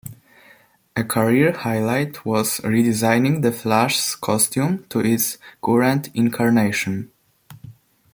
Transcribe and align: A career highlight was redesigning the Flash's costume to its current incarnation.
A 0.95 1.03
career 1.03 1.51
highlight 1.51 2.25
was 2.25 2.57
redesigning 2.61 3.43
the 3.43 3.51
Flash's 3.51 4.15
costume 4.15 4.83
to 4.89 4.99
its 5.01 5.37
current 5.61 6.09
incarnation. 6.15 7.11